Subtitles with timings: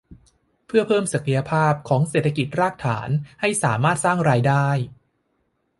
[0.65, 2.75] เพื่อเพิ่มศักยภาพของเศรษฐกิจฐานราก
[3.41, 4.67] ให้สามารถสร้างรายได้